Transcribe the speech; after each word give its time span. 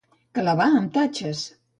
Clavar 0.37 0.67
amb 0.79 0.89
tatxes. 0.95 1.43